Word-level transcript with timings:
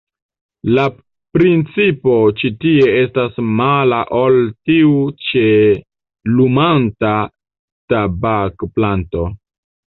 La 0.75 0.83
principo 1.39 2.15
ĉi 2.39 2.49
tie 2.65 2.87
estas 3.01 3.37
mala 3.59 3.99
ol 4.21 4.39
tiu 4.71 4.95
ĉe 5.27 5.45
la 5.59 6.33
lumanta 6.39 7.13
tabakplanto. 7.95 9.29